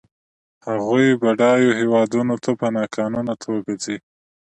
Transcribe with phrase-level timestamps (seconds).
[0.67, 3.97] هغوی بډایو هېوادونو ته په ناقانونه توګه ځي.